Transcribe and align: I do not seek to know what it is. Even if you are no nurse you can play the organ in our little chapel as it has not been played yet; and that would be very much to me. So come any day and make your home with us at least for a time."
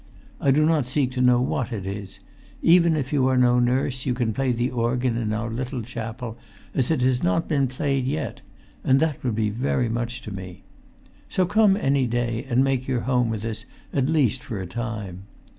I 0.39 0.49
do 0.49 0.65
not 0.65 0.87
seek 0.87 1.11
to 1.11 1.21
know 1.21 1.39
what 1.39 1.71
it 1.71 1.85
is. 1.85 2.17
Even 2.63 2.95
if 2.95 3.13
you 3.13 3.27
are 3.27 3.37
no 3.37 3.59
nurse 3.59 4.03
you 4.03 4.15
can 4.15 4.33
play 4.33 4.51
the 4.51 4.71
organ 4.71 5.15
in 5.15 5.31
our 5.31 5.51
little 5.51 5.83
chapel 5.83 6.39
as 6.73 6.89
it 6.89 7.01
has 7.03 7.21
not 7.21 7.47
been 7.47 7.67
played 7.67 8.07
yet; 8.07 8.41
and 8.83 8.99
that 8.99 9.23
would 9.23 9.35
be 9.35 9.51
very 9.51 9.89
much 9.89 10.23
to 10.23 10.31
me. 10.33 10.63
So 11.29 11.45
come 11.45 11.77
any 11.77 12.07
day 12.07 12.47
and 12.49 12.63
make 12.63 12.87
your 12.87 13.01
home 13.01 13.29
with 13.29 13.45
us 13.45 13.65
at 13.93 14.09
least 14.09 14.41
for 14.41 14.57
a 14.59 14.65
time." 14.65 15.25